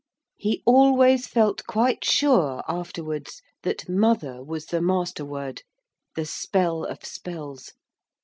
[0.35, 5.61] He always felt quite sure afterwards that 'Mother' was the master word,
[6.15, 7.73] the spell of spells.